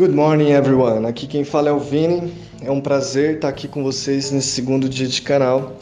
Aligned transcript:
Good 0.00 0.14
morning, 0.14 0.52
everyone. 0.52 1.06
Aqui 1.06 1.26
quem 1.26 1.44
fala 1.44 1.68
é 1.68 1.72
o 1.72 1.78
Vini. 1.78 2.32
É 2.62 2.70
um 2.70 2.80
prazer 2.80 3.34
estar 3.34 3.50
aqui 3.50 3.68
com 3.68 3.82
vocês 3.82 4.30
nesse 4.30 4.48
segundo 4.48 4.88
dia 4.88 5.06
de 5.06 5.20
canal. 5.20 5.76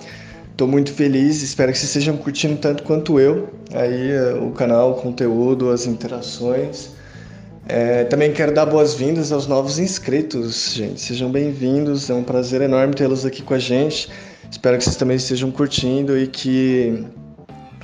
Estou 0.51 0.67
muito 0.67 0.93
feliz, 0.93 1.41
espero 1.41 1.71
que 1.71 1.79
vocês 1.79 1.91
estejam 1.91 2.17
curtindo 2.17 2.57
tanto 2.57 2.83
quanto 2.83 3.21
eu. 3.21 3.49
Aí 3.73 4.11
eh, 4.11 4.35
o 4.43 4.51
canal, 4.51 4.91
o 4.91 4.95
conteúdo, 4.97 5.71
as 5.71 5.87
interações. 5.87 6.91
É, 7.69 8.03
também 8.07 8.33
quero 8.33 8.53
dar 8.53 8.67
boas-vindas 8.67 9.31
aos 9.31 9.47
novos 9.47 9.79
inscritos, 9.79 10.75
gente. 10.75 11.01
Sejam 11.01 11.31
bem-vindos, 11.31 12.11
é 12.11 12.15
um 12.15 12.25
prazer 12.25 12.61
enorme 12.61 12.95
tê-los 12.95 13.25
aqui 13.25 13.41
com 13.41 13.55
a 13.55 13.59
gente. 13.61 14.11
Espero 14.51 14.77
que 14.79 14.83
vocês 14.83 14.97
também 14.97 15.17
estejam 15.17 15.53
curtindo 15.53 16.19
e 16.19 16.27
que, 16.27 17.05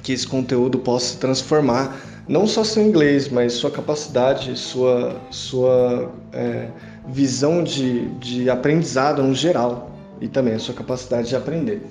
que 0.03 0.13
esse 0.13 0.27
conteúdo 0.27 0.81
possa 0.81 1.17
transformar 1.17 1.97
não 2.27 2.47
só 2.47 2.65
seu 2.65 2.83
inglês, 2.83 3.29
mas 3.29 3.53
sua 3.53 3.71
capacidade, 3.71 4.57
sua, 4.59 5.17
sua 5.31 6.11
é, 6.33 6.69
visão 7.09 7.63
de, 7.63 8.09
de 8.15 8.49
aprendizado 8.49 9.23
no 9.23 9.35
geral 9.35 9.91
e 10.21 10.29
também 10.29 10.55
a 10.55 10.59
sua 10.59 10.75
capacidade 10.75 11.29
de 11.29 11.37
aprender. 11.37 11.83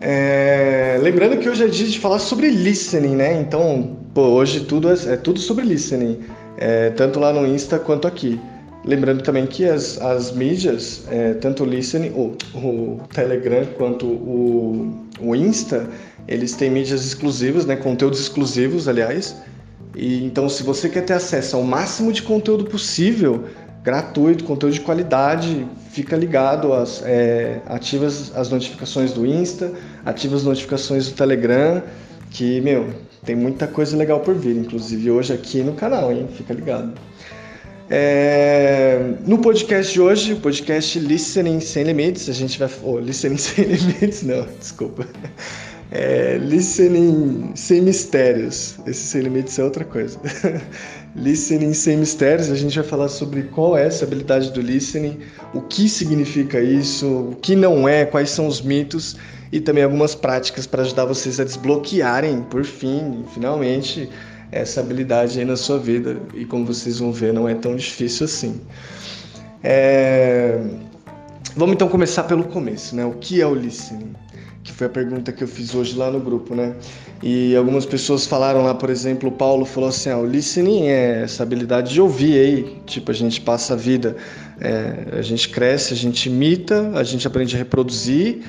É, 0.00 0.98
lembrando 1.02 1.38
que 1.38 1.48
hoje 1.48 1.64
é 1.64 1.68
dia 1.68 1.86
de 1.86 1.98
falar 1.98 2.18
sobre 2.18 2.48
listening, 2.50 3.16
né? 3.16 3.40
Então, 3.40 3.96
pô, 4.14 4.22
hoje 4.22 4.60
tudo 4.60 4.88
é, 4.90 4.94
é 5.12 5.16
tudo 5.16 5.38
sobre 5.40 5.64
listening, 5.64 6.20
é, 6.56 6.90
tanto 6.90 7.20
lá 7.20 7.32
no 7.32 7.46
Insta 7.46 7.78
quanto 7.78 8.08
aqui. 8.08 8.40
Lembrando 8.84 9.22
também 9.22 9.46
que 9.46 9.64
as, 9.66 10.00
as 10.00 10.32
mídias, 10.32 11.04
é, 11.10 11.34
tanto 11.34 11.64
o 11.64 11.66
listening, 11.66 12.10
o, 12.10 12.34
o 12.54 13.00
Telegram 13.12 13.66
quanto 13.76 14.06
o, 14.06 15.06
o 15.20 15.36
Insta, 15.36 15.88
eles 16.26 16.54
têm 16.54 16.70
mídias 16.70 17.04
exclusivas, 17.04 17.66
né, 17.66 17.76
conteúdos 17.76 18.20
exclusivos, 18.20 18.88
aliás. 18.88 19.36
E 19.94 20.24
então, 20.24 20.48
se 20.48 20.62
você 20.62 20.88
quer 20.88 21.04
ter 21.04 21.14
acesso 21.14 21.56
ao 21.56 21.62
máximo 21.62 22.10
de 22.12 22.22
conteúdo 22.22 22.64
possível, 22.64 23.44
gratuito, 23.82 24.44
conteúdo 24.44 24.72
de 24.72 24.80
qualidade, 24.80 25.66
fica 25.90 26.16
ligado, 26.16 26.72
às, 26.72 27.02
é, 27.04 27.60
ativa 27.66 28.06
as 28.06 28.48
notificações 28.50 29.12
do 29.12 29.26
Insta, 29.26 29.72
ativa 30.06 30.36
as 30.36 30.44
notificações 30.44 31.08
do 31.08 31.14
Telegram, 31.14 31.82
que, 32.30 32.60
meu, 32.60 32.88
tem 33.24 33.36
muita 33.36 33.66
coisa 33.66 33.96
legal 33.96 34.20
por 34.20 34.34
vir, 34.34 34.56
inclusive 34.56 35.10
hoje 35.10 35.32
aqui 35.32 35.62
no 35.62 35.74
canal, 35.74 36.12
hein? 36.12 36.28
Fica 36.34 36.54
ligado. 36.54 36.92
É, 37.92 39.14
no 39.26 39.38
podcast 39.38 39.92
de 39.92 40.00
hoje, 40.00 40.34
o 40.34 40.36
podcast 40.36 40.96
Listening 40.96 41.58
Sem 41.58 41.82
Limites, 41.82 42.28
a 42.28 42.32
gente 42.32 42.56
vai. 42.56 42.70
Oh, 42.84 43.00
listening 43.00 43.36
Sem 43.38 43.64
Limites, 43.64 44.22
não, 44.22 44.46
desculpa. 44.60 45.08
É, 45.90 46.38
listening 46.38 47.50
sem 47.56 47.82
mistérios. 47.82 48.76
Esse 48.86 49.00
sem 49.00 49.22
limites 49.22 49.58
é 49.58 49.64
outra 49.64 49.84
coisa. 49.84 50.20
listening 51.16 51.72
sem 51.72 51.96
mistérios, 51.96 52.48
a 52.48 52.54
gente 52.54 52.78
vai 52.78 52.86
falar 52.86 53.08
sobre 53.08 53.42
qual 53.42 53.76
é 53.76 53.88
essa 53.88 54.04
habilidade 54.04 54.52
do 54.52 54.60
listening, 54.60 55.18
o 55.52 55.60
que 55.60 55.88
significa 55.88 56.60
isso, 56.60 57.32
o 57.32 57.36
que 57.42 57.56
não 57.56 57.88
é, 57.88 58.04
quais 58.04 58.30
são 58.30 58.46
os 58.46 58.62
mitos 58.62 59.16
e 59.50 59.60
também 59.60 59.82
algumas 59.82 60.14
práticas 60.14 60.64
para 60.64 60.82
ajudar 60.82 61.06
vocês 61.06 61.40
a 61.40 61.44
desbloquearem, 61.44 62.42
por 62.42 62.64
fim, 62.64 63.24
finalmente, 63.34 64.08
essa 64.52 64.80
habilidade 64.80 65.38
aí 65.38 65.44
na 65.44 65.56
sua 65.56 65.78
vida. 65.78 66.16
E 66.34 66.44
como 66.44 66.64
vocês 66.64 66.98
vão 66.98 67.12
ver, 67.12 67.32
não 67.32 67.48
é 67.48 67.54
tão 67.54 67.76
difícil 67.76 68.24
assim. 68.24 68.60
É... 69.62 70.60
Vamos 71.56 71.74
então 71.74 71.88
começar 71.88 72.24
pelo 72.24 72.44
começo, 72.44 72.94
né? 72.94 73.04
O 73.04 73.12
que 73.12 73.40
é 73.40 73.46
o 73.46 73.54
listening? 73.54 74.14
que 74.62 74.72
foi 74.72 74.86
a 74.86 74.90
pergunta 74.90 75.32
que 75.32 75.42
eu 75.42 75.48
fiz 75.48 75.74
hoje 75.74 75.96
lá 75.96 76.10
no 76.10 76.20
grupo, 76.20 76.54
né? 76.54 76.74
E 77.22 77.56
algumas 77.56 77.86
pessoas 77.86 78.26
falaram 78.26 78.62
lá, 78.62 78.74
por 78.74 78.90
exemplo, 78.90 79.28
o 79.28 79.32
Paulo 79.32 79.64
falou 79.64 79.88
assim: 79.88 80.10
ah, 80.10 80.18
o 80.18 80.26
listening 80.26 80.86
é 80.88 81.22
essa 81.22 81.42
habilidade 81.42 81.92
de 81.92 82.00
ouvir 82.00 82.38
aí, 82.38 82.76
tipo, 82.86 83.10
a 83.10 83.14
gente 83.14 83.40
passa 83.40 83.74
a 83.74 83.76
vida, 83.76 84.16
é, 84.60 85.18
a 85.18 85.22
gente 85.22 85.48
cresce, 85.48 85.94
a 85.94 85.96
gente 85.96 86.28
imita, 86.28 86.92
a 86.94 87.02
gente 87.02 87.26
aprende 87.26 87.54
a 87.54 87.58
reproduzir 87.58 88.42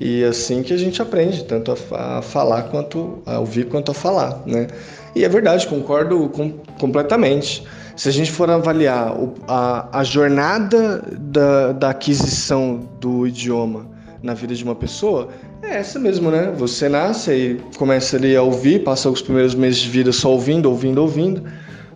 e 0.00 0.22
é 0.22 0.28
assim 0.28 0.62
que 0.62 0.72
a 0.72 0.76
gente 0.76 1.02
aprende, 1.02 1.44
tanto 1.44 1.76
a, 1.92 2.18
a 2.18 2.22
falar 2.22 2.64
quanto 2.64 3.20
a 3.26 3.38
ouvir 3.38 3.66
quanto 3.68 3.90
a 3.90 3.94
falar, 3.94 4.42
né? 4.46 4.68
E 5.14 5.24
é 5.24 5.28
verdade, 5.28 5.66
concordo 5.66 6.28
com, 6.28 6.52
completamente. 6.78 7.64
Se 7.96 8.08
a 8.08 8.12
gente 8.12 8.30
for 8.30 8.48
avaliar 8.48 9.12
a, 9.48 9.88
a 9.98 10.04
jornada 10.04 11.02
da, 11.18 11.72
da 11.72 11.90
aquisição 11.90 12.88
do 13.00 13.26
idioma 13.26 13.86
na 14.22 14.34
vida 14.34 14.54
de 14.54 14.62
uma 14.62 14.74
pessoa, 14.74 15.28
é 15.62 15.78
essa 15.78 15.98
mesmo, 15.98 16.30
né? 16.30 16.52
Você 16.56 16.88
nasce 16.88 17.32
e 17.32 17.60
começa 17.76 18.16
ali 18.16 18.36
a 18.36 18.42
ouvir, 18.42 18.84
passa 18.84 19.10
os 19.10 19.20
primeiros 19.20 19.54
meses 19.54 19.80
de 19.80 19.88
vida 19.88 20.12
só 20.12 20.30
ouvindo, 20.30 20.70
ouvindo, 20.70 20.98
ouvindo. 20.98 21.42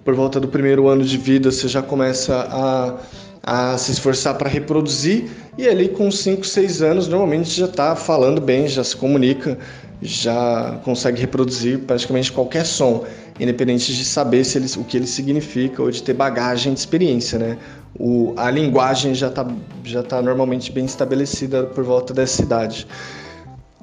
Por 0.05 0.15
volta 0.15 0.41
do 0.41 0.49
primeiro 0.49 0.89
ano 0.89 1.05
de 1.05 1.17
vida, 1.17 1.53
você 1.53 1.69
já 1.69 1.81
começa 1.81 2.49
a, 2.51 2.97
a 3.43 3.77
se 3.77 3.93
esforçar 3.93 4.37
para 4.37 4.49
reproduzir. 4.49 5.31
E 5.59 5.69
ali, 5.69 5.89
com 5.89 6.11
5, 6.11 6.47
6 6.47 6.83
anos, 6.83 7.09
normalmente 7.09 7.51
já 7.51 7.67
está 7.67 7.97
falando 7.97 8.41
bem, 8.41 8.69
já 8.69 8.85
se 8.85 8.97
comunica, 8.97 9.59
já 10.01 10.81
consegue 10.85 11.21
reproduzir 11.21 11.81
praticamente 11.81 12.33
qualquer 12.33 12.65
som, 12.65 13.05
independente 13.39 13.95
de 13.95 14.05
saber 14.05 14.45
se 14.45 14.59
ele, 14.59 14.67
o 14.77 14.85
que 14.85 14.97
ele 14.97 15.07
significa 15.07 15.83
ou 15.83 15.91
de 15.91 16.03
ter 16.03 16.15
bagagem 16.15 16.73
de 16.73 16.79
experiência, 16.79 17.39
né? 17.39 17.59
O, 17.99 18.33
a 18.37 18.51
linguagem 18.51 19.15
já 19.15 19.29
está 19.29 19.47
já 19.85 20.03
tá 20.03 20.23
normalmente 20.23 20.73
bem 20.73 20.85
estabelecida 20.85 21.65
por 21.65 21.85
volta 21.85 22.15
dessa 22.15 22.43
idade. 22.43 22.87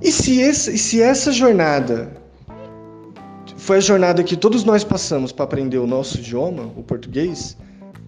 E 0.01 0.11
se, 0.11 0.39
esse, 0.39 0.77
se 0.77 1.01
essa 1.01 1.31
jornada 1.31 2.09
foi 3.57 3.77
a 3.77 3.81
jornada 3.81 4.23
que 4.23 4.35
todos 4.35 4.63
nós 4.63 4.83
passamos 4.83 5.31
para 5.31 5.45
aprender 5.45 5.77
o 5.77 5.85
nosso 5.85 6.17
idioma, 6.17 6.71
o 6.75 6.81
português, 6.81 7.55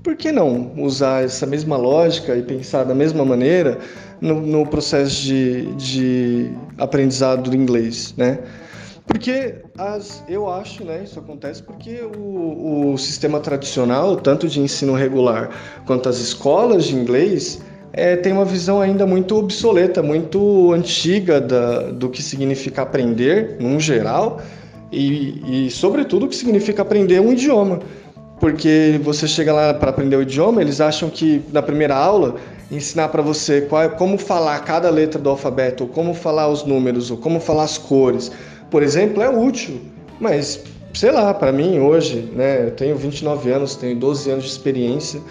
por 0.03 0.15
que 0.15 0.31
não 0.31 0.71
usar 0.77 1.23
essa 1.23 1.45
mesma 1.45 1.77
lógica 1.77 2.35
e 2.35 2.41
pensar 2.41 2.83
da 2.83 2.95
mesma 2.95 3.23
maneira 3.23 3.77
no, 4.19 4.41
no 4.41 4.65
processo 4.65 5.21
de, 5.21 5.65
de 5.75 6.51
aprendizado 6.77 7.49
do 7.49 7.55
inglês, 7.55 8.13
né? 8.17 8.39
Porque 9.05 9.55
as, 9.77 10.23
eu 10.29 10.49
acho, 10.49 10.85
né, 10.85 11.01
isso 11.03 11.19
acontece 11.19 11.61
porque 11.61 12.01
o, 12.01 12.93
o 12.93 12.97
sistema 12.97 13.39
tradicional, 13.39 14.15
tanto 14.15 14.47
de 14.47 14.59
ensino 14.59 14.93
regular 14.93 15.49
quanto 15.85 16.07
as 16.07 16.19
escolas 16.19 16.85
de 16.85 16.95
inglês, 16.95 17.61
é, 17.91 18.15
tem 18.15 18.31
uma 18.31 18.45
visão 18.45 18.79
ainda 18.79 19.05
muito 19.05 19.35
obsoleta, 19.35 20.01
muito 20.01 20.71
antiga 20.71 21.41
da, 21.41 21.91
do 21.91 22.09
que 22.09 22.23
significa 22.23 22.83
aprender, 22.83 23.57
num 23.59 23.79
geral, 23.79 24.39
e, 24.91 25.65
e, 25.65 25.71
sobretudo, 25.71 26.25
o 26.25 26.29
que 26.29 26.35
significa 26.35 26.81
aprender 26.81 27.19
um 27.19 27.31
idioma. 27.31 27.79
Porque 28.41 28.99
você 29.03 29.27
chega 29.27 29.53
lá 29.53 29.73
para 29.73 29.91
aprender 29.91 30.17
o 30.17 30.21
idioma, 30.23 30.61
eles 30.61 30.81
acham 30.81 31.09
que 31.09 31.41
na 31.53 31.61
primeira 31.61 31.95
aula 31.95 32.35
ensinar 32.69 33.07
para 33.09 33.21
você 33.21 33.61
qual, 33.61 33.89
como 33.91 34.17
falar 34.17 34.59
cada 34.65 34.89
letra 34.89 35.19
do 35.21 35.29
alfabeto, 35.29 35.83
ou 35.83 35.89
como 35.89 36.13
falar 36.13 36.49
os 36.49 36.65
números, 36.65 37.11
ou 37.11 37.17
como 37.17 37.39
falar 37.39 37.63
as 37.63 37.77
cores, 37.77 38.31
por 38.69 38.81
exemplo, 38.81 39.21
é 39.21 39.29
útil. 39.29 39.79
Mas, 40.19 40.63
sei 40.93 41.11
lá, 41.11 41.33
para 41.33 41.51
mim 41.51 41.79
hoje, 41.79 42.31
né, 42.33 42.65
eu 42.65 42.71
tenho 42.71 42.97
29 42.97 43.51
anos, 43.51 43.75
tenho 43.75 43.95
12 43.95 44.31
anos 44.31 44.43
de 44.43 44.49
experiência, 44.49 45.21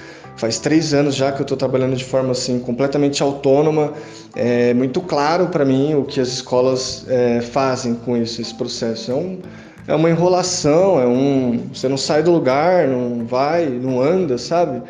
Faz 0.41 0.59
três 0.59 0.95
anos 0.95 1.17
já 1.17 1.31
que 1.31 1.43
eu 1.43 1.43
estou 1.43 1.57
trabalhando 1.57 1.95
de 1.95 2.05
forma 2.05 2.31
assim 2.31 2.59
completamente 2.61 3.23
autônoma. 3.23 3.93
É 4.35 4.73
muito 4.73 5.03
claro 5.03 5.49
para 5.49 5.67
mim 5.67 5.95
o 5.95 6.05
que 6.05 6.19
as 6.19 6.29
escolas 6.29 7.05
é, 7.09 7.43
fazem 7.43 7.95
com 7.95 8.17
isso, 8.17 8.41
esse 8.41 8.55
processo. 8.55 9.11
É, 9.11 9.15
um, 9.15 9.39
é 9.87 9.95
uma 9.95 10.11
enrolação, 10.11 11.01
é 11.01 11.07
um, 11.07 11.69
você 11.73 11.89
não 11.89 11.97
sai 11.97 12.23
do 12.23 12.31
lugar, 12.31 12.87
não 12.87 13.25
vai, 13.25 13.67
não 13.67 14.01
anda, 14.01 14.39
sabe? 14.39 14.83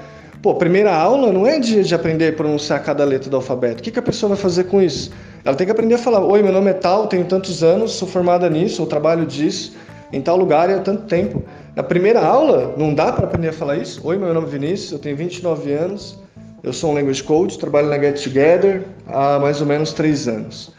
Pô, 0.43 0.55
primeira 0.55 0.95
aula 0.95 1.33
não 1.33 1.47
é 1.47 1.59
dia 1.59 1.83
de 1.83 1.95
aprender 1.95 2.29
a 2.29 2.33
pronunciar 2.33 2.83
cada 2.83 3.05
letra 3.05 3.29
do 3.29 3.37
alfabeto. 3.37 3.81
O 3.81 3.83
que, 3.83 3.91
que 3.91 3.99
a 3.99 4.03
pessoa 4.03 4.31
vai 4.31 4.39
fazer 4.39 4.65
com 4.65 4.81
isso? 4.81 5.11
Ela 5.45 5.55
tem 5.55 5.67
que 5.67 5.71
aprender 5.71 5.95
a 5.95 5.99
falar: 5.99 6.21
Oi, 6.21 6.43
meu 6.43 6.53
nome 6.53 6.71
é 6.71 6.75
tal, 6.75 7.07
tenho 7.07 7.25
tantos 7.25 7.63
anos, 7.63 7.93
sou 7.93 8.09
formada 8.09 8.49
nisso, 8.49 8.81
eu 8.81 8.87
trabalho 8.87 9.27
disso, 9.27 9.75
em 10.13 10.21
tal 10.21 10.37
lugar 10.37 10.71
e 10.71 10.75
há 10.75 10.79
tanto 10.79 11.03
tempo. 11.03 11.43
Na 11.77 11.83
primeira 11.83 12.21
aula, 12.21 12.75
não 12.77 12.95
dá 12.95 13.13
para 13.13 13.27
aprender 13.27 13.49
a 13.49 13.53
falar 13.53 13.77
isso? 13.77 14.01
Oi, 14.03 14.17
meu 14.17 14.33
nome 14.33 14.47
é 14.47 14.51
Vinícius, 14.51 14.93
eu 14.93 14.99
tenho 14.99 15.17
29 15.17 15.73
anos, 15.73 16.19
eu 16.63 16.73
sou 16.73 16.91
um 16.91 16.95
language 16.95 17.23
coach, 17.23 17.59
trabalho 17.59 17.89
na 17.89 17.99
Get 17.99 18.23
Together 18.23 18.83
há 19.07 19.39
mais 19.39 19.61
ou 19.61 19.67
menos 19.67 19.93
três 19.93 20.27
anos. 20.27 20.73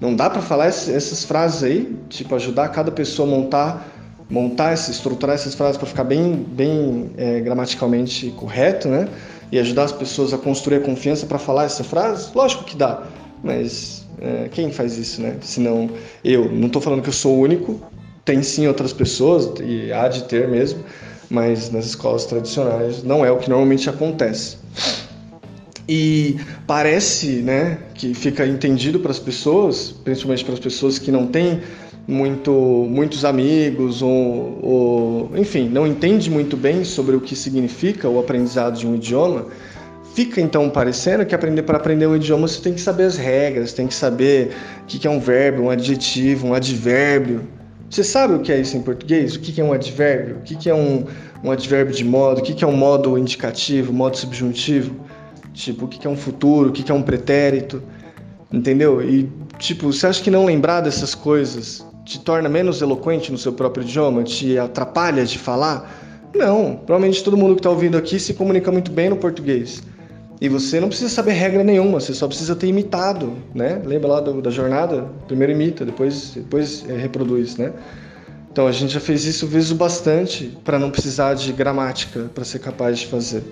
Não 0.00 0.14
dá 0.14 0.28
para 0.28 0.42
falar 0.42 0.66
essas 0.66 1.24
frases 1.24 1.62
aí, 1.62 1.96
tipo 2.08 2.34
ajudar 2.34 2.68
cada 2.68 2.90
pessoa 2.90 3.28
a 3.28 3.30
montar, 3.30 3.88
montar, 4.28 4.74
estruturar 4.74 5.34
essas 5.34 5.54
frases 5.54 5.76
para 5.76 5.86
ficar 5.86 6.04
bem, 6.04 6.34
bem 6.34 7.10
é, 7.16 7.40
gramaticalmente 7.40 8.30
correto, 8.32 8.88
né? 8.88 9.08
E 9.52 9.58
ajudar 9.58 9.84
as 9.84 9.92
pessoas 9.92 10.32
a 10.34 10.38
construir 10.38 10.76
a 10.76 10.80
confiança 10.80 11.26
para 11.26 11.38
falar 11.38 11.64
essa 11.64 11.84
frase? 11.84 12.30
Lógico 12.34 12.64
que 12.64 12.76
dá, 12.76 13.04
mas 13.42 14.04
é, 14.20 14.48
quem 14.50 14.72
faz 14.72 14.98
isso, 14.98 15.22
né? 15.22 15.36
Se 15.40 15.60
não 15.60 15.88
eu. 16.24 16.50
Não 16.50 16.66
estou 16.66 16.82
falando 16.82 17.02
que 17.02 17.08
eu 17.08 17.12
sou 17.12 17.36
o 17.36 17.40
único, 17.40 17.80
tem 18.24 18.42
sim 18.42 18.66
outras 18.66 18.92
pessoas, 18.92 19.50
e 19.62 19.92
há 19.92 20.08
de 20.08 20.24
ter 20.24 20.48
mesmo, 20.48 20.82
mas 21.30 21.70
nas 21.70 21.86
escolas 21.86 22.24
tradicionais 22.24 23.02
não 23.02 23.24
é 23.24 23.30
o 23.30 23.38
que 23.38 23.48
normalmente 23.48 23.88
acontece. 23.88 24.56
E 25.88 26.36
parece 26.66 27.42
né, 27.42 27.78
que 27.94 28.14
fica 28.14 28.46
entendido 28.46 29.00
para 29.00 29.10
as 29.10 29.18
pessoas, 29.18 29.92
principalmente 29.92 30.44
para 30.44 30.54
as 30.54 30.60
pessoas 30.60 30.98
que 30.98 31.12
não 31.12 31.26
têm 31.26 31.60
muito, 32.06 32.50
muitos 32.50 33.24
amigos, 33.24 34.02
ou, 34.02 34.58
ou, 34.62 35.30
enfim, 35.36 35.68
não 35.68 35.86
entende 35.86 36.30
muito 36.30 36.56
bem 36.56 36.84
sobre 36.84 37.16
o 37.16 37.20
que 37.20 37.36
significa 37.36 38.08
o 38.08 38.18
aprendizado 38.18 38.78
de 38.78 38.86
um 38.86 38.94
idioma, 38.94 39.46
fica 40.14 40.40
então 40.40 40.70
parecendo 40.70 41.24
que 41.26 41.34
aprender 41.34 41.62
para 41.62 41.76
aprender 41.76 42.06
um 42.06 42.16
idioma 42.16 42.46
você 42.46 42.60
tem 42.60 42.72
que 42.74 42.80
saber 42.80 43.04
as 43.04 43.16
regras, 43.16 43.72
tem 43.72 43.86
que 43.86 43.94
saber 43.94 44.52
o 44.82 44.86
que 44.86 45.06
é 45.06 45.10
um 45.10 45.20
verbo, 45.20 45.64
um 45.64 45.70
adjetivo, 45.70 46.48
um 46.48 46.54
advérbio. 46.54 47.42
Você 47.90 48.02
sabe 48.02 48.34
o 48.34 48.40
que 48.40 48.50
é 48.50 48.60
isso 48.60 48.76
em 48.76 48.82
português? 48.82 49.36
O 49.36 49.40
que 49.40 49.60
é 49.60 49.64
um 49.64 49.72
advérbio? 49.72 50.36
O 50.36 50.40
que 50.40 50.68
é 50.68 50.74
um, 50.74 51.04
um 51.42 51.50
advérbio 51.50 51.94
de 51.94 52.04
modo? 52.04 52.40
O 52.40 52.42
que 52.42 52.64
é 52.64 52.66
um 52.66 52.76
modo 52.76 53.16
indicativo, 53.18 53.92
modo 53.92 54.16
subjuntivo? 54.16 54.96
Tipo, 55.54 55.86
o 55.86 55.88
que 55.88 56.06
é 56.06 56.10
um 56.10 56.16
futuro? 56.16 56.68
O 56.68 56.72
que 56.72 56.90
é 56.90 56.94
um 56.94 57.02
pretérito? 57.02 57.82
Entendeu? 58.52 59.00
E, 59.02 59.30
tipo, 59.58 59.92
você 59.92 60.06
acha 60.06 60.22
que 60.22 60.30
não 60.30 60.44
lembrar 60.44 60.80
dessas 60.82 61.14
coisas 61.14 61.86
te 62.04 62.20
torna 62.20 62.48
menos 62.48 62.82
eloquente 62.82 63.32
no 63.32 63.38
seu 63.38 63.52
próprio 63.52 63.82
idioma, 63.82 64.22
te 64.22 64.58
atrapalha 64.58 65.24
de 65.24 65.38
falar? 65.38 66.02
Não, 66.34 66.76
provavelmente 66.76 67.22
todo 67.22 67.36
mundo 67.36 67.54
que 67.54 67.60
está 67.60 67.70
ouvindo 67.70 67.96
aqui 67.96 68.18
se 68.18 68.34
comunica 68.34 68.70
muito 68.70 68.90
bem 68.90 69.08
no 69.08 69.16
português. 69.16 69.82
E 70.40 70.48
você 70.48 70.80
não 70.80 70.88
precisa 70.88 71.08
saber 71.08 71.32
regra 71.32 71.62
nenhuma, 71.62 72.00
você 72.00 72.12
só 72.12 72.26
precisa 72.26 72.56
ter 72.56 72.66
imitado, 72.66 73.32
né? 73.54 73.80
Lembra 73.84 74.08
lá 74.08 74.20
do, 74.20 74.42
da 74.42 74.50
jornada? 74.50 75.06
Primeiro 75.28 75.52
imita, 75.52 75.84
depois, 75.84 76.32
depois 76.34 76.84
é, 76.88 76.96
reproduz, 76.96 77.56
né? 77.56 77.72
Então 78.50 78.66
a 78.66 78.72
gente 78.72 78.92
já 78.92 79.00
fez 79.00 79.24
isso 79.24 79.46
vezes 79.46 79.72
bastante 79.72 80.56
para 80.64 80.78
não 80.78 80.90
precisar 80.90 81.34
de 81.34 81.52
gramática 81.52 82.30
para 82.34 82.44
ser 82.44 82.58
capaz 82.58 82.98
de 82.98 83.06
fazer. 83.06 83.42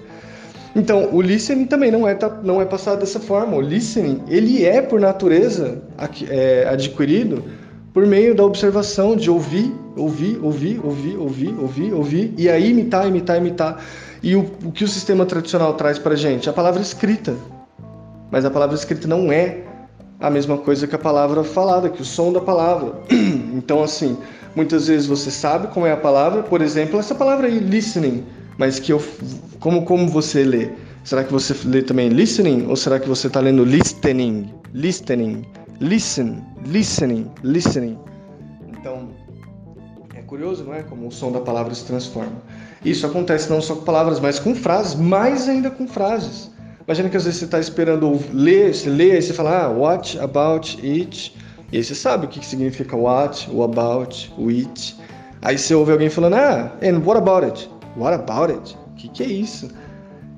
Então, 0.74 1.10
o 1.12 1.20
listening 1.20 1.66
também 1.66 1.90
não 1.90 2.08
é, 2.08 2.16
não 2.42 2.60
é 2.60 2.64
passado 2.64 3.00
dessa 3.00 3.20
forma. 3.20 3.56
O 3.56 3.60
listening, 3.60 4.22
ele 4.28 4.64
é, 4.64 4.80
por 4.80 4.98
natureza, 5.00 5.82
é, 6.28 6.66
adquirido 6.68 7.44
por 7.92 8.06
meio 8.06 8.34
da 8.34 8.42
observação, 8.42 9.14
de 9.14 9.30
ouvir, 9.30 9.70
ouvir, 9.96 10.38
ouvir, 10.42 10.80
ouvir, 10.82 11.16
ouvir, 11.16 11.54
ouvir, 11.58 11.92
ouvir, 11.92 12.34
e 12.38 12.48
aí 12.48 12.70
imitar, 12.70 13.06
imitar, 13.06 13.36
imitar. 13.36 13.84
E 14.22 14.34
o, 14.34 14.50
o 14.64 14.72
que 14.72 14.82
o 14.82 14.88
sistema 14.88 15.26
tradicional 15.26 15.74
traz 15.74 15.98
para 15.98 16.16
gente? 16.16 16.48
A 16.48 16.52
palavra 16.52 16.80
escrita. 16.80 17.34
Mas 18.30 18.46
a 18.46 18.50
palavra 18.50 18.74
escrita 18.74 19.06
não 19.06 19.30
é 19.30 19.64
a 20.18 20.30
mesma 20.30 20.56
coisa 20.56 20.86
que 20.86 20.94
a 20.94 20.98
palavra 20.98 21.44
falada, 21.44 21.90
que 21.90 22.00
o 22.00 22.04
som 22.04 22.32
da 22.32 22.40
palavra. 22.40 22.94
Então, 23.54 23.82
assim, 23.82 24.16
muitas 24.56 24.88
vezes 24.88 25.06
você 25.06 25.30
sabe 25.30 25.68
como 25.68 25.86
é 25.86 25.92
a 25.92 25.96
palavra, 25.96 26.42
por 26.42 26.62
exemplo, 26.62 26.98
essa 26.98 27.14
palavra 27.14 27.46
aí, 27.46 27.58
listening, 27.58 28.24
mas 28.58 28.78
que 28.78 28.92
eu, 28.92 29.02
como, 29.60 29.84
como 29.84 30.08
você 30.08 30.44
lê? 30.44 30.70
Será 31.04 31.24
que 31.24 31.32
você 31.32 31.54
lê 31.66 31.82
também 31.82 32.08
listening 32.08 32.66
ou 32.68 32.76
será 32.76 32.98
que 33.00 33.08
você 33.08 33.26
está 33.26 33.40
lendo 33.40 33.64
listening? 33.64 34.52
Listening. 34.72 35.44
Listen, 35.80 36.44
listening, 36.66 37.28
listening. 37.42 37.98
Então, 38.68 39.08
é 40.14 40.22
curioso, 40.22 40.62
não 40.62 40.72
é? 40.72 40.84
Como 40.84 41.08
o 41.08 41.10
som 41.10 41.32
da 41.32 41.40
palavra 41.40 41.74
se 41.74 41.84
transforma. 41.84 42.40
Isso 42.84 43.04
acontece 43.04 43.50
não 43.50 43.60
só 43.60 43.74
com 43.74 43.82
palavras, 43.82 44.20
mas 44.20 44.38
com 44.38 44.54
frases, 44.54 44.94
mais 44.94 45.48
ainda 45.48 45.72
com 45.72 45.88
frases. 45.88 46.52
Imagina 46.86 47.08
que 47.08 47.16
às 47.16 47.24
vezes 47.24 47.40
você 47.40 47.46
está 47.46 47.58
esperando 47.58 48.18
ler, 48.32 48.72
você 48.72 48.88
lê, 48.88 49.18
e 49.18 49.22
você 49.22 49.32
fala, 49.32 49.64
ah, 49.64 49.68
what 49.70 50.18
about 50.20 50.78
it? 50.86 51.34
E 51.72 51.78
aí 51.78 51.84
você 51.84 51.94
sabe 51.94 52.26
o 52.26 52.28
que 52.28 52.44
significa 52.44 52.96
what, 52.96 53.48
o 53.50 53.62
about, 53.64 54.32
o 54.38 54.48
it. 54.48 54.96
Aí 55.40 55.58
você 55.58 55.74
ouve 55.74 55.90
alguém 55.90 56.10
falando, 56.10 56.34
ah, 56.34 56.72
and 56.82 56.98
what 57.04 57.18
about 57.18 57.44
it? 57.44 57.68
What 57.96 58.14
about 58.14 58.52
it? 58.52 58.76
O 58.92 58.94
que, 58.96 59.08
que 59.08 59.22
é 59.22 59.26
isso? 59.26 59.68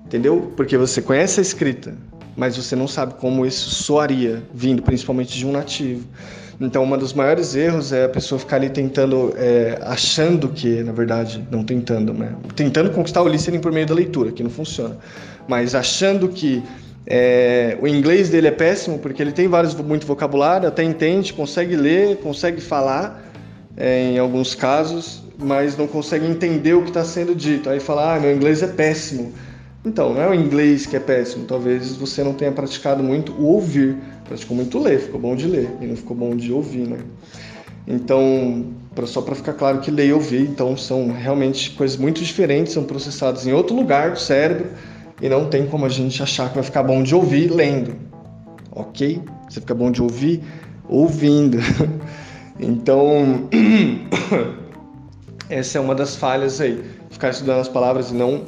Entendeu? 0.06 0.52
Porque 0.56 0.76
você 0.76 1.00
conhece 1.00 1.40
a 1.40 1.42
escrita, 1.42 1.94
mas 2.36 2.56
você 2.56 2.76
não 2.76 2.86
sabe 2.86 3.14
como 3.14 3.46
isso 3.46 3.70
soaria, 3.74 4.42
vindo 4.52 4.82
principalmente 4.82 5.36
de 5.36 5.46
um 5.46 5.52
nativo. 5.52 6.06
Então, 6.60 6.84
um 6.84 6.98
dos 6.98 7.12
maiores 7.12 7.54
erros 7.54 7.92
é 7.92 8.04
a 8.04 8.08
pessoa 8.08 8.38
ficar 8.38 8.56
ali 8.56 8.70
tentando, 8.70 9.34
é, 9.36 9.78
achando 9.82 10.48
que, 10.48 10.82
na 10.82 10.92
verdade, 10.92 11.44
não 11.50 11.64
tentando, 11.64 12.12
né? 12.12 12.32
Tentando 12.54 12.90
conquistar 12.90 13.22
o 13.22 13.28
listening 13.28 13.58
por 13.58 13.72
meio 13.72 13.86
da 13.86 13.94
leitura, 13.94 14.30
que 14.30 14.42
não 14.42 14.50
funciona. 14.50 14.96
Mas 15.48 15.74
achando 15.74 16.28
que 16.28 16.62
é, 17.06 17.76
o 17.80 17.88
inglês 17.88 18.30
dele 18.30 18.46
é 18.48 18.50
péssimo, 18.50 18.98
porque 18.98 19.20
ele 19.20 19.32
tem 19.32 19.48
vários, 19.48 19.74
muito 19.74 20.06
vocabulário, 20.06 20.68
até 20.68 20.82
entende, 20.82 21.32
consegue 21.32 21.76
ler, 21.76 22.18
consegue 22.18 22.60
falar, 22.60 23.22
é, 23.76 24.12
em 24.12 24.18
alguns 24.18 24.54
casos, 24.54 25.22
mas 25.38 25.76
não 25.76 25.86
consegue 25.86 26.26
entender 26.26 26.74
o 26.74 26.82
que 26.82 26.88
está 26.88 27.04
sendo 27.04 27.34
dito. 27.34 27.68
Aí 27.68 27.80
fala, 27.80 28.14
ah, 28.14 28.20
meu 28.20 28.34
inglês 28.34 28.62
é 28.62 28.68
péssimo. 28.68 29.32
Então, 29.84 30.14
não 30.14 30.22
é 30.22 30.28
o 30.28 30.34
inglês 30.34 30.86
que 30.86 30.96
é 30.96 31.00
péssimo, 31.00 31.44
talvez 31.44 31.94
você 31.96 32.24
não 32.24 32.32
tenha 32.32 32.50
praticado 32.50 33.02
muito 33.02 33.32
o 33.32 33.44
ouvir, 33.44 33.98
praticou 34.26 34.56
muito 34.56 34.78
ler, 34.78 34.98
ficou 34.98 35.20
bom 35.20 35.36
de 35.36 35.46
ler 35.46 35.68
e 35.78 35.86
não 35.86 35.94
ficou 35.94 36.16
bom 36.16 36.34
de 36.34 36.50
ouvir, 36.50 36.88
né? 36.88 37.00
Então, 37.86 38.64
só 39.04 39.20
para 39.20 39.34
ficar 39.34 39.52
claro 39.52 39.80
que 39.80 39.90
ler 39.90 40.06
e 40.06 40.12
ouvir, 40.14 40.40
então 40.40 40.74
são 40.74 41.12
realmente 41.12 41.72
coisas 41.72 41.98
muito 41.98 42.22
diferentes, 42.22 42.72
são 42.72 42.84
processados 42.84 43.46
em 43.46 43.52
outro 43.52 43.76
lugar 43.76 44.12
do 44.12 44.18
cérebro 44.18 44.68
e 45.20 45.28
não 45.28 45.50
tem 45.50 45.66
como 45.66 45.84
a 45.84 45.90
gente 45.90 46.22
achar 46.22 46.48
que 46.48 46.54
vai 46.54 46.64
ficar 46.64 46.82
bom 46.82 47.02
de 47.02 47.14
ouvir 47.14 47.52
lendo, 47.52 47.94
ok? 48.72 49.20
Você 49.50 49.60
fica 49.60 49.74
bom 49.74 49.90
de 49.90 50.00
ouvir 50.00 50.42
ouvindo. 50.88 51.58
então, 52.58 53.48
essa 55.50 55.78
é 55.78 55.80
uma 55.80 55.94
das 55.94 56.16
falhas 56.16 56.60
aí, 56.60 56.82
ficar 57.10 57.30
estudando 57.30 57.60
as 57.60 57.68
palavras 57.68 58.10
e 58.10 58.14
não 58.14 58.42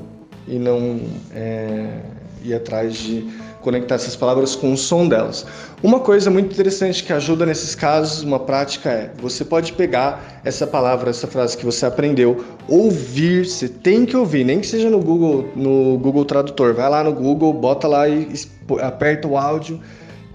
e 0.49 0.58
não 0.58 1.00
é, 1.35 1.99
ir 2.43 2.55
atrás 2.55 2.94
de 2.94 3.26
conectar 3.61 3.97
essas 3.97 4.14
palavras 4.14 4.55
com 4.55 4.73
o 4.73 4.76
som 4.76 5.08
delas. 5.08 5.44
Uma 5.82 5.99
coisa 5.99 6.31
muito 6.31 6.53
interessante 6.53 7.03
que 7.03 7.12
ajuda 7.12 7.44
nesses 7.44 7.75
casos, 7.75 8.23
uma 8.23 8.38
prática 8.38 8.88
é, 8.88 9.11
você 9.19 9.44
pode 9.44 9.73
pegar 9.73 10.41
essa 10.44 10.69
palavra, 10.69 11.11
essa 11.11 11.26
frase 11.26 11.56
que 11.56 11.64
você 11.64 11.85
aprendeu, 11.85 12.44
ouvir, 12.69 13.44
você 13.44 13.69
tem 13.69 14.06
que 14.06 14.17
ouvir, 14.17 14.44
nem 14.44 14.61
que 14.61 14.69
seja 14.69 14.88
no 14.88 15.00
Google, 15.00 15.50
no 15.56 15.99
Google 15.99 16.25
Tradutor. 16.25 16.75
Vai 16.75 16.88
lá 16.88 17.03
no 17.03 17.12
Google, 17.12 17.53
bota 17.53 17.88
lá 17.88 18.08
e 18.08 18.29
aperta 18.81 19.26
o 19.26 19.37
áudio, 19.37 19.81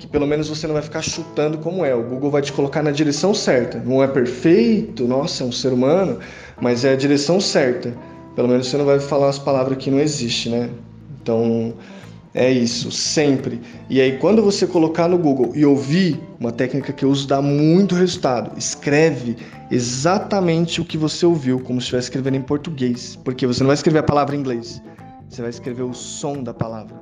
que 0.01 0.07
pelo 0.07 0.25
menos 0.25 0.49
você 0.49 0.65
não 0.65 0.73
vai 0.73 0.81
ficar 0.81 1.03
chutando 1.03 1.59
como 1.59 1.85
é. 1.85 1.93
O 1.93 2.01
Google 2.01 2.31
vai 2.31 2.41
te 2.41 2.51
colocar 2.51 2.81
na 2.81 2.89
direção 2.89 3.35
certa. 3.35 3.77
Não 3.77 4.01
é 4.01 4.07
perfeito, 4.07 5.07
nossa, 5.07 5.43
é 5.43 5.45
um 5.45 5.51
ser 5.51 5.71
humano, 5.71 6.17
mas 6.59 6.83
é 6.83 6.93
a 6.93 6.95
direção 6.95 7.39
certa. 7.39 7.95
Pelo 8.35 8.47
menos 8.47 8.67
você 8.67 8.77
não 8.77 8.85
vai 8.85 8.99
falar 8.99 9.29
as 9.29 9.37
palavras 9.37 9.77
que 9.77 9.91
não 9.91 9.99
existem, 9.99 10.53
né? 10.53 10.69
Então, 11.21 11.75
é 12.33 12.49
isso, 12.49 12.91
sempre. 12.91 13.61
E 13.91 14.01
aí, 14.01 14.17
quando 14.17 14.41
você 14.41 14.65
colocar 14.65 15.07
no 15.07 15.19
Google 15.19 15.51
e 15.53 15.63
ouvir, 15.63 16.19
uma 16.39 16.51
técnica 16.51 16.91
que 16.91 17.05
eu 17.05 17.09
uso 17.11 17.27
dá 17.27 17.39
muito 17.39 17.93
resultado. 17.93 18.57
Escreve 18.57 19.37
exatamente 19.69 20.81
o 20.81 20.85
que 20.85 20.97
você 20.97 21.27
ouviu, 21.27 21.59
como 21.59 21.79
se 21.79 21.85
estivesse 21.85 22.07
escrevendo 22.07 22.37
em 22.37 22.41
português. 22.41 23.19
Porque 23.23 23.45
você 23.45 23.61
não 23.61 23.67
vai 23.67 23.75
escrever 23.75 23.99
a 23.99 24.03
palavra 24.03 24.35
em 24.35 24.39
inglês, 24.39 24.81
você 25.29 25.41
vai 25.41 25.51
escrever 25.51 25.83
o 25.83 25.93
som 25.93 26.41
da 26.41 26.55
palavra. 26.55 26.99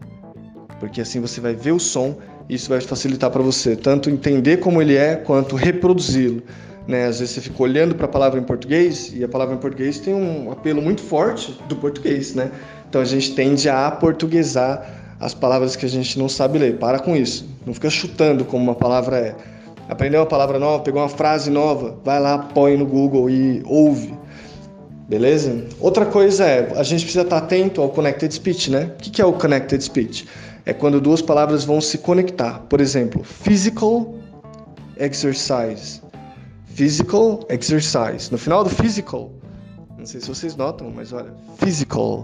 Porque 0.82 1.00
assim 1.00 1.22
você 1.22 1.40
vai 1.40 1.54
ver 1.54 1.72
o 1.72 1.80
som 1.80 2.18
isso 2.50 2.68
vai 2.68 2.82
facilitar 2.82 3.30
para 3.30 3.44
você 3.44 3.76
tanto 3.76 4.10
entender 4.10 4.58
como 4.58 4.82
ele 4.82 4.96
é, 4.96 5.16
quanto 5.16 5.56
reproduzi-lo. 5.56 6.42
Né? 6.88 7.06
Às 7.06 7.20
vezes 7.20 7.36
você 7.36 7.42
fica 7.42 7.62
olhando 7.62 7.94
para 7.94 8.06
a 8.06 8.10
palavra 8.10 8.40
em 8.40 8.44
português 8.44 9.14
e 9.14 9.24
a 9.24 9.28
palavra 9.28 9.54
em 9.54 9.60
português 9.60 10.00
tem 10.00 10.16
um 10.16 10.52
apelo 10.52 10.82
muito 10.82 11.02
forte 11.02 11.56
do 11.68 11.76
português, 11.76 12.34
né? 12.34 12.50
Então 12.90 13.00
a 13.00 13.06
gente 13.06 13.36
tende 13.36 13.70
a 13.70 13.86
aportuguesar 13.86 15.00
as 15.20 15.36
palavras 15.36 15.76
que 15.76 15.86
a 15.86 15.90
gente 15.90 16.18
não 16.18 16.28
sabe 16.28 16.58
ler. 16.58 16.78
Para 16.78 16.98
com 16.98 17.16
isso. 17.16 17.48
Não 17.64 17.76
fica 17.76 17.92
chutando 17.92 18.44
como 18.44 18.64
uma 18.64 18.74
palavra 18.74 19.18
é. 19.18 19.36
Aprendeu 19.88 20.22
uma 20.22 20.26
palavra 20.26 20.58
nova, 20.58 20.82
pegou 20.84 21.02
uma 21.02 21.10
frase 21.10 21.52
nova, 21.52 21.96
vai 22.04 22.20
lá, 22.20 22.40
põe 22.40 22.76
no 22.76 22.86
Google 22.88 23.30
e 23.30 23.62
ouve. 23.66 24.18
Beleza? 25.08 25.66
Outra 25.80 26.06
coisa 26.06 26.46
é, 26.46 26.74
a 26.76 26.84
gente 26.84 27.02
precisa 27.02 27.24
estar 27.24 27.38
atento 27.38 27.82
ao 27.82 27.90
connected 27.90 28.34
speech, 28.34 28.72
né? 28.72 28.92
O 28.98 28.98
que 28.98 29.22
é 29.22 29.26
o 29.26 29.34
connected 29.34 29.84
speech? 29.84 30.28
É 30.70 30.74
quando 30.74 31.02
duas 31.02 31.22
palavras 31.22 31.64
vão 31.64 31.82
se 31.82 31.98
conectar. 31.98 32.60
Por 32.70 32.80
exemplo, 32.80 33.24
physical 33.24 34.14
exercise 34.98 36.02
Physical 36.80 37.46
exercise. 37.50 38.32
No 38.32 38.38
final 38.38 38.64
do 38.64 38.70
physical, 38.70 39.34
não 39.98 40.06
sei 40.06 40.22
se 40.22 40.30
vocês 40.30 40.56
notam, 40.56 40.90
mas 40.90 41.12
olha, 41.12 41.34
physical, 41.58 42.24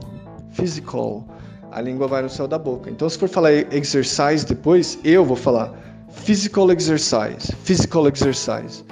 physical, 0.52 1.28
a 1.72 1.82
língua 1.82 2.08
vai 2.08 2.22
no 2.22 2.30
céu 2.30 2.48
da 2.48 2.58
boca. 2.58 2.90
Então, 2.90 3.10
se 3.10 3.18
for 3.18 3.28
falar 3.28 3.52
exercise 3.52 4.46
depois, 4.46 4.98
eu 5.04 5.26
vou 5.26 5.36
falar 5.36 5.74
physical 6.10 6.72
exercise, 6.72 7.52
physical 7.64 8.08
exercise. 8.08 8.86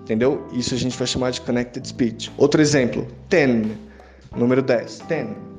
Entendeu? 0.00 0.46
Isso 0.52 0.72
a 0.74 0.78
gente 0.78 0.96
vai 0.96 1.06
chamar 1.06 1.32
de 1.32 1.40
connected 1.42 1.86
speech. 1.86 2.32
Outro 2.38 2.62
exemplo, 2.62 3.06
ten, 3.28 3.72
número 4.34 4.62
10, 4.62 5.00
ten. 5.00 5.49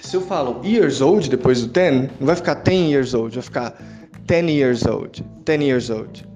Se 0.00 0.16
eu 0.16 0.20
falo 0.20 0.60
years 0.64 1.00
old 1.00 1.28
depois 1.28 1.62
do 1.62 1.68
ten, 1.68 2.08
não 2.18 2.26
vai 2.26 2.36
ficar 2.36 2.56
ten 2.56 2.90
years 2.90 3.14
old, 3.14 3.34
vai 3.34 3.42
ficar 3.42 3.78
ten 4.26 4.48
years 4.48 4.84
old, 4.86 5.24
ten 5.44 5.62
years 5.62 5.90
old. 5.90 6.26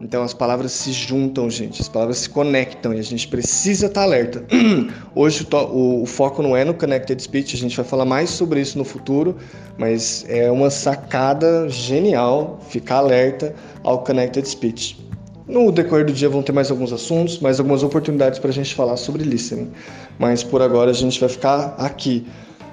Então 0.00 0.22
as 0.22 0.34
palavras 0.34 0.72
se 0.72 0.92
juntam, 0.92 1.48
gente, 1.48 1.80
as 1.80 1.88
palavras 1.88 2.18
se 2.18 2.28
conectam 2.28 2.92
e 2.92 2.98
a 2.98 3.02
gente 3.02 3.26
precisa 3.26 3.86
estar 3.86 4.02
alerta. 4.02 4.44
Hoje 5.14 5.46
o, 5.50 6.02
o, 6.02 6.06
foco 6.06 6.42
não 6.42 6.54
é 6.54 6.62
no 6.62 6.74
Connected 6.74 7.20
Speech, 7.22 7.56
a 7.56 7.58
gente 7.58 7.74
vai 7.74 7.86
falar 7.86 8.04
mais 8.04 8.28
sobre 8.28 8.60
isso 8.60 8.76
no 8.76 8.84
futuro, 8.84 9.36
mas 9.78 10.24
é 10.28 10.50
uma 10.50 10.68
sacada 10.68 11.68
genial 11.70 12.60
ficar 12.68 12.96
alerta 12.96 13.54
ao 13.82 14.04
Connected 14.04 14.46
Speech. 14.46 15.03
No 15.46 15.70
decorrer 15.70 16.06
do 16.06 16.12
dia 16.12 16.28
vão 16.28 16.42
ter 16.42 16.52
mais 16.52 16.70
alguns 16.70 16.92
assuntos, 16.92 17.38
mais 17.38 17.58
algumas 17.58 17.82
oportunidades 17.82 18.38
para 18.38 18.50
a 18.50 18.52
gente 18.52 18.74
falar 18.74 18.96
sobre 18.96 19.22
listening. 19.24 19.70
Mas 20.18 20.42
por 20.42 20.62
agora 20.62 20.90
a 20.90 20.94
gente 20.94 21.20
vai 21.20 21.28
ficar 21.28 21.74
aqui 21.78 22.26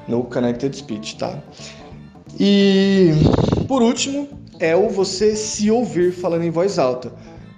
no 0.08 0.24
Connected 0.24 0.76
Speech, 0.76 1.18
tá? 1.18 1.38
E 2.40 3.12
por 3.68 3.82
último, 3.82 4.28
é 4.60 4.76
o 4.76 4.90
você 4.90 5.36
se 5.36 5.70
ouvir 5.70 6.14
falando 6.14 6.44
em 6.44 6.50
voz 6.50 6.80
alta. 6.80 7.12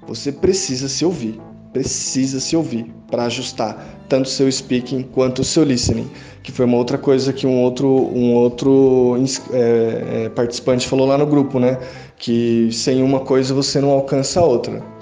Você 0.07 0.31
precisa 0.31 0.89
se 0.89 1.05
ouvir, 1.05 1.39
precisa 1.71 2.39
se 2.39 2.55
ouvir 2.55 2.91
para 3.09 3.25
ajustar 3.25 4.01
tanto 4.09 4.25
o 4.25 4.29
seu 4.29 4.51
speaking 4.51 5.03
quanto 5.03 5.39
o 5.39 5.43
seu 5.43 5.63
listening, 5.63 6.09
que 6.41 6.51
foi 6.51 6.65
uma 6.65 6.77
outra 6.77 6.97
coisa 6.97 7.31
que 7.31 7.45
um 7.47 7.61
outro, 7.61 7.87
um 7.87 8.33
outro 8.33 9.15
é, 9.51 10.23
é, 10.25 10.29
participante 10.29 10.87
falou 10.87 11.07
lá 11.07 11.17
no 11.17 11.25
grupo, 11.25 11.59
né? 11.59 11.77
Que 12.17 12.69
sem 12.71 13.03
uma 13.03 13.19
coisa 13.19 13.53
você 13.53 13.79
não 13.79 13.91
alcança 13.91 14.39
a 14.39 14.43
outra. 14.43 14.92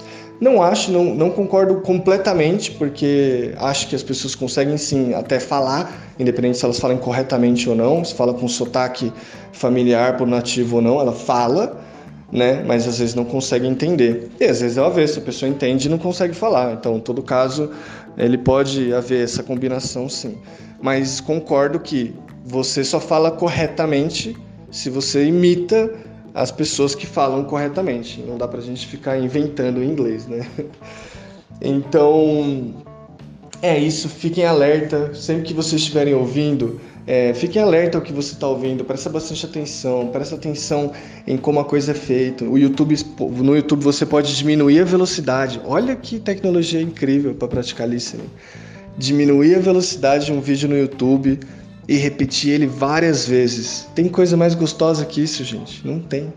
Não 0.42 0.60
acho, 0.60 0.90
não, 0.90 1.14
não 1.14 1.30
concordo 1.30 1.76
completamente, 1.82 2.72
porque 2.72 3.54
acho 3.58 3.86
que 3.86 3.94
as 3.94 4.02
pessoas 4.02 4.34
conseguem 4.34 4.76
sim 4.76 5.14
até 5.14 5.38
falar, 5.38 6.12
independente 6.18 6.58
se 6.58 6.64
elas 6.64 6.80
falam 6.80 6.98
corretamente 6.98 7.68
ou 7.68 7.76
não, 7.76 8.04
se 8.04 8.12
fala 8.12 8.34
com 8.34 8.48
sotaque 8.48 9.12
familiar 9.52 10.16
por 10.16 10.26
nativo 10.26 10.76
ou 10.76 10.82
não, 10.82 11.00
ela 11.00 11.12
fala, 11.12 11.80
né? 12.32 12.60
Mas 12.66 12.88
às 12.88 12.98
vezes 12.98 13.14
não 13.14 13.24
consegue 13.24 13.68
entender. 13.68 14.32
E 14.40 14.44
às 14.46 14.60
vezes 14.60 14.76
é 14.76 14.82
o 14.82 14.86
avesso, 14.86 15.20
a 15.20 15.22
pessoa 15.22 15.48
entende 15.48 15.86
e 15.86 15.88
não 15.88 15.96
consegue 15.98 16.34
falar. 16.34 16.72
Então, 16.72 16.96
em 16.96 17.00
todo 17.00 17.22
caso, 17.22 17.70
ele 18.18 18.36
pode 18.36 18.92
haver 18.92 19.22
essa 19.22 19.44
combinação 19.44 20.08
sim. 20.08 20.38
Mas 20.82 21.20
concordo 21.20 21.78
que 21.78 22.16
você 22.44 22.82
só 22.82 22.98
fala 22.98 23.30
corretamente 23.30 24.36
se 24.72 24.90
você 24.90 25.24
imita 25.24 25.88
as 26.34 26.50
pessoas 26.50 26.94
que 26.94 27.06
falam 27.06 27.44
corretamente. 27.44 28.20
Não 28.20 28.36
dá 28.36 28.48
pra 28.48 28.60
gente 28.60 28.86
ficar 28.86 29.18
inventando 29.18 29.82
inglês, 29.82 30.26
né? 30.26 30.46
Então, 31.64 32.74
é 33.60 33.78
isso. 33.78 34.08
Fiquem 34.08 34.44
alerta. 34.44 35.14
Sempre 35.14 35.44
que 35.44 35.54
vocês 35.54 35.80
estiverem 35.80 36.12
ouvindo, 36.12 36.80
é, 37.06 37.34
fiquem 37.34 37.60
alerta 37.60 37.98
ao 37.98 38.02
que 38.02 38.12
você 38.12 38.32
está 38.32 38.46
ouvindo, 38.46 38.84
presta 38.84 39.10
bastante 39.10 39.44
atenção, 39.44 40.08
presta 40.08 40.36
atenção 40.36 40.92
em 41.26 41.36
como 41.36 41.58
a 41.58 41.64
coisa 41.64 41.90
é 41.90 41.94
feita. 41.94 42.44
O 42.44 42.56
YouTube, 42.56 42.96
no 43.18 43.56
YouTube 43.56 43.82
você 43.82 44.06
pode 44.06 44.36
diminuir 44.36 44.80
a 44.80 44.84
velocidade. 44.84 45.60
Olha 45.64 45.96
que 45.96 46.20
tecnologia 46.20 46.80
incrível 46.80 47.34
para 47.34 47.48
praticar 47.48 47.88
listening. 47.88 48.30
Diminuir 48.96 49.56
a 49.56 49.60
velocidade 49.60 50.26
de 50.26 50.32
um 50.32 50.40
vídeo 50.40 50.68
no 50.68 50.76
YouTube 50.76 51.40
e 51.88 51.96
repetir 51.96 52.52
ele 52.52 52.66
várias 52.66 53.26
vezes. 53.26 53.88
Tem 53.94 54.08
coisa 54.08 54.36
mais 54.36 54.54
gostosa 54.54 55.04
que 55.04 55.22
isso, 55.22 55.44
gente? 55.44 55.86
Não 55.86 56.00
tem. 56.00 56.32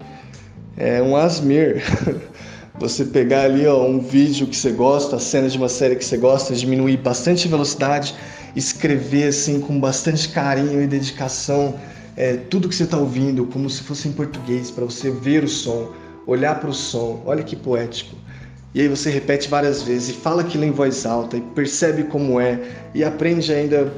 É 0.77 1.01
um 1.01 1.15
asmir. 1.15 1.83
Você 2.79 3.05
pegar 3.05 3.43
ali 3.43 3.65
ó, 3.65 3.85
um 3.85 3.99
vídeo 3.99 4.47
que 4.47 4.55
você 4.57 4.69
gosta, 4.69 5.15
a 5.15 5.19
cena 5.19 5.47
de 5.47 5.57
uma 5.57 5.69
série 5.69 5.95
que 5.95 6.03
você 6.03 6.17
gosta, 6.17 6.53
diminuir 6.53 6.97
bastante 6.97 7.47
velocidade 7.47 8.13
escrever 8.55 9.27
assim 9.27 9.59
com 9.59 9.79
bastante 9.79 10.29
carinho 10.29 10.81
e 10.81 10.87
dedicação 10.87 11.75
é, 12.15 12.37
tudo 12.37 12.69
que 12.69 12.75
você 12.75 12.83
está 12.83 12.97
ouvindo, 12.97 13.45
como 13.47 13.69
se 13.69 13.83
fosse 13.83 14.07
em 14.07 14.13
português, 14.13 14.71
para 14.71 14.85
você 14.85 15.11
ver 15.11 15.43
o 15.43 15.49
som, 15.49 15.91
olhar 16.25 16.59
para 16.61 16.69
o 16.69 16.73
som. 16.73 17.21
Olha 17.25 17.43
que 17.43 17.57
poético. 17.57 18.15
E 18.75 18.81
aí 18.81 18.89
você 18.89 19.09
repete 19.09 19.47
várias 19.47 19.83
vezes 19.83 20.09
e 20.09 20.13
fala 20.13 20.41
aquilo 20.41 20.65
em 20.65 20.71
voz 20.71 21.05
alta 21.05 21.37
e 21.37 21.41
percebe 21.41 22.03
como 22.03 22.41
é 22.41 22.59
e 22.93 23.05
aprende 23.05 23.53
ainda 23.53 23.89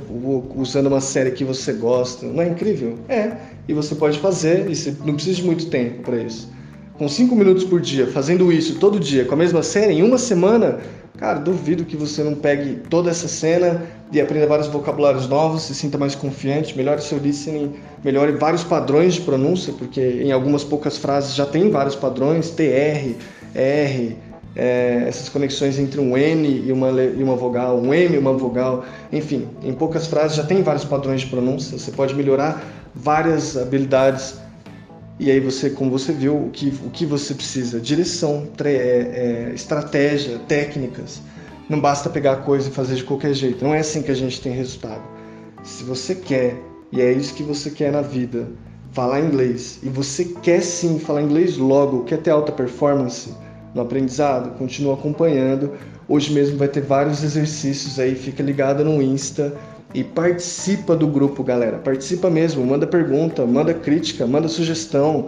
usando 0.55 0.85
uma 0.85 1.01
série 1.01 1.31
que 1.31 1.43
você 1.43 1.73
gosta. 1.73 2.27
Não 2.27 2.43
é 2.43 2.49
incrível? 2.49 2.95
É. 3.09 3.31
E 3.67 3.73
você 3.73 3.95
pode 3.95 4.19
fazer, 4.19 4.69
e 4.69 4.75
você 4.75 4.95
não 5.03 5.15
precisa 5.15 5.37
de 5.37 5.43
muito 5.45 5.65
tempo 5.65 6.03
para 6.03 6.17
isso. 6.17 6.53
Com 6.93 7.09
cinco 7.09 7.35
minutos 7.35 7.63
por 7.63 7.81
dia, 7.81 8.05
fazendo 8.05 8.51
isso 8.53 8.75
todo 8.75 8.99
dia, 8.99 9.25
com 9.25 9.33
a 9.33 9.37
mesma 9.37 9.63
série, 9.63 9.93
em 9.93 10.03
uma 10.03 10.19
semana, 10.19 10.79
Cara, 11.17 11.39
duvido 11.39 11.83
que 11.83 11.97
você 11.97 12.21
não 12.21 12.35
pegue 12.35 12.75
toda 12.91 13.09
essa 13.09 13.27
cena 13.27 13.83
e 14.11 14.21
aprenda 14.21 14.45
vários 14.45 14.67
vocabulários 14.67 15.27
novos, 15.27 15.63
se 15.63 15.73
sinta 15.73 15.97
mais 15.97 16.13
confiante, 16.13 16.77
melhore 16.77 17.01
seu 17.01 17.17
listening, 17.17 17.73
melhore 18.03 18.33
vários 18.33 18.63
padrões 18.63 19.15
de 19.15 19.21
pronúncia, 19.21 19.73
porque 19.73 19.99
em 19.99 20.31
algumas 20.31 20.63
poucas 20.63 20.95
frases 20.95 21.33
já 21.33 21.47
tem 21.47 21.71
vários 21.71 21.95
padrões, 21.95 22.51
TR, 22.51 23.15
R, 23.55 24.15
é, 24.57 25.05
essas 25.07 25.29
conexões 25.29 25.77
entre 25.77 26.01
um 26.01 26.17
N 26.17 26.63
e 26.65 26.71
uma, 26.71 26.89
e 26.89 27.21
uma 27.21 27.35
vogal, 27.35 27.77
um 27.77 27.93
M 27.93 28.15
e 28.15 28.17
uma 28.17 28.33
vogal, 28.33 28.83
enfim, 29.13 29.47
em 29.63 29.71
poucas 29.71 30.07
frases 30.07 30.35
já 30.35 30.43
tem 30.43 30.63
vários 30.63 30.83
padrões 30.83 31.21
de 31.21 31.27
pronúncia, 31.27 31.77
você 31.77 31.91
pode 31.91 32.15
melhorar 32.15 32.65
várias 32.95 33.55
habilidades 33.55 34.35
e 35.19 35.29
aí 35.29 35.39
você, 35.39 35.69
como 35.69 35.91
você 35.91 36.11
viu, 36.11 36.35
o 36.35 36.49
que, 36.49 36.73
o 36.85 36.89
que 36.89 37.05
você 37.05 37.35
precisa? 37.35 37.79
Direção, 37.79 38.47
é, 38.63 38.69
é, 38.69 39.51
estratégia, 39.53 40.39
técnicas. 40.47 41.21
Não 41.69 41.79
basta 41.79 42.09
pegar 42.09 42.33
a 42.33 42.35
coisa 42.37 42.69
e 42.69 42.71
fazer 42.71 42.95
de 42.95 43.03
qualquer 43.03 43.33
jeito. 43.33 43.63
Não 43.63 43.73
é 43.73 43.79
assim 43.79 44.01
que 44.01 44.11
a 44.11 44.15
gente 44.15 44.39
tem 44.39 44.53
resultado. 44.53 45.01
Se 45.63 45.83
você 45.83 46.13
quer, 46.13 46.55
e 46.91 47.01
é 47.01 47.11
isso 47.11 47.33
que 47.33 47.41
você 47.41 47.71
quer 47.71 47.91
na 47.91 48.01
vida, 48.01 48.47
falar 48.91 49.19
inglês, 49.19 49.79
e 49.81 49.89
você 49.89 50.23
quer 50.23 50.61
sim 50.61 50.99
falar 50.99 51.23
inglês 51.23 51.57
logo, 51.57 52.03
quer 52.03 52.17
ter 52.17 52.29
alta 52.29 52.51
performance 52.51 53.31
no 53.77 53.83
aprendizado, 53.83 54.57
continua 54.57 54.95
acompanhando. 54.95 55.71
Hoje 56.07 56.33
mesmo 56.33 56.57
vai 56.57 56.67
ter 56.67 56.81
vários 56.81 57.23
exercícios 57.23 57.99
aí, 57.99 58.15
fica 58.15 58.43
ligado 58.43 58.83
no 58.83 59.01
Insta 59.01 59.53
e 59.93 60.03
participa 60.03 60.95
do 60.95 61.07
grupo, 61.07 61.43
galera. 61.43 61.77
Participa 61.77 62.29
mesmo, 62.29 62.65
manda 62.65 62.85
pergunta, 62.85 63.45
manda 63.45 63.73
crítica, 63.73 64.25
manda 64.27 64.47
sugestão. 64.47 65.27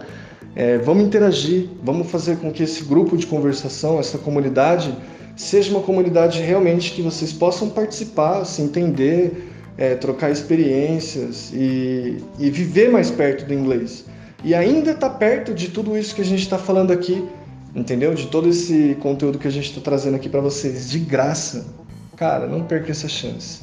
É, 0.54 0.78
vamos 0.78 1.04
interagir, 1.04 1.68
vamos 1.82 2.10
fazer 2.10 2.36
com 2.38 2.50
que 2.50 2.62
esse 2.62 2.84
grupo 2.84 3.16
de 3.16 3.26
conversação, 3.26 3.98
essa 3.98 4.18
comunidade, 4.18 4.94
seja 5.36 5.70
uma 5.70 5.80
comunidade 5.80 6.40
realmente 6.42 6.92
que 6.92 7.02
vocês 7.02 7.32
possam 7.32 7.70
participar, 7.70 8.44
se 8.44 8.60
entender, 8.60 9.48
é, 9.78 9.94
trocar 9.94 10.30
experiências 10.30 11.50
e, 11.54 12.18
e, 12.38 12.50
viver 12.50 12.90
mais 12.90 13.10
perto 13.10 13.46
do 13.46 13.54
inglês. 13.54 14.04
E 14.42 14.54
ainda 14.54 14.90
está 14.90 15.08
perto 15.08 15.54
de 15.54 15.68
tudo 15.68 15.96
isso 15.96 16.14
que 16.14 16.20
a 16.20 16.24
gente 16.24 16.42
está 16.42 16.58
falando 16.58 16.92
aqui, 16.92 17.24
entendeu? 17.74 18.14
De 18.14 18.26
todo 18.26 18.48
esse 18.48 18.96
conteúdo 19.00 19.38
que 19.38 19.48
a 19.48 19.50
gente 19.50 19.70
está 19.70 19.80
trazendo 19.80 20.16
aqui 20.16 20.28
para 20.28 20.40
vocês, 20.40 20.88
de 20.90 20.98
graça. 20.98 21.66
Cara, 22.16 22.46
não 22.46 22.62
perca 22.64 22.90
essa 22.90 23.08
chance. 23.08 23.62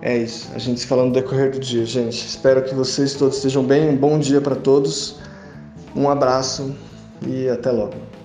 É 0.00 0.18
isso. 0.18 0.50
A 0.54 0.58
gente 0.58 0.80
se 0.80 0.86
fala 0.86 1.04
no 1.04 1.12
decorrer 1.12 1.52
do 1.52 1.60
dia, 1.60 1.86
gente. 1.86 2.26
Espero 2.26 2.62
que 2.64 2.74
vocês 2.74 3.14
todos 3.14 3.36
estejam 3.36 3.64
bem. 3.64 3.88
Um 3.88 3.96
bom 3.96 4.18
dia 4.18 4.40
para 4.40 4.56
todos. 4.56 5.16
Um 5.94 6.08
abraço 6.08 6.74
e 7.26 7.48
até 7.48 7.70
logo. 7.70 8.21